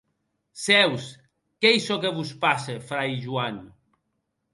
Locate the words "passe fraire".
2.43-3.19